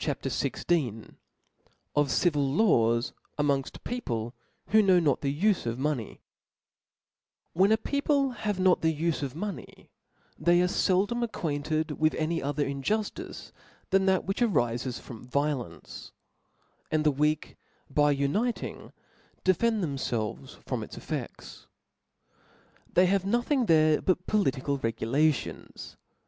[0.00, 0.28] C HA P.
[0.30, 1.14] XVI.,
[1.94, 4.34] Of civil Laws among ft People
[4.70, 6.20] who know not the Ufe of Money ^ \\T
[7.54, 9.90] H E N a people have not the ufe of money,
[10.40, 13.52] ^^ they are feldom acquainted with any other injuftice
[13.90, 16.10] than that which arifes from violence•,
[16.90, 17.56] and the weak,
[17.88, 18.92] by uniting,
[19.44, 21.66] defend themfelves from its cfFefts.
[22.92, 25.96] They have nothing there but political regulations.